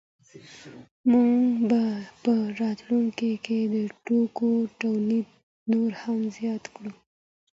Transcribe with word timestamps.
موږ 1.11 1.35
به 1.69 1.83
په 2.23 2.33
راتلونکي 2.61 3.31
کي 3.45 3.59
د 3.73 3.75
توکو 4.05 4.49
تولید 4.81 5.27
نور 5.71 5.91
هم 6.01 6.19
زیات 6.37 6.63
کړو. 6.75 6.93